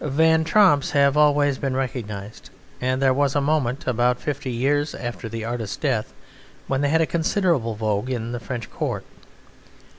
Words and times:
Van 0.03 0.43
Tromps 0.43 0.93
have 0.93 1.15
always 1.15 1.59
been 1.59 1.75
recognized, 1.75 2.49
and 2.81 2.99
there 2.99 3.13
was 3.13 3.35
a 3.35 3.39
moment 3.39 3.85
about 3.85 4.19
fifty 4.19 4.49
years 4.49 4.95
after 4.95 5.29
the 5.29 5.45
artist's 5.45 5.77
death 5.77 6.11
when 6.65 6.81
they 6.81 6.89
had 6.89 7.01
a 7.01 7.05
considerable 7.05 7.75
vogue 7.75 8.09
in 8.09 8.31
the 8.31 8.39
French 8.39 8.71
Court. 8.71 9.05